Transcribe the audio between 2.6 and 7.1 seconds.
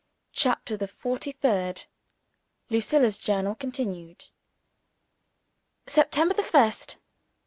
Lucilla's Journal, continued September 1st.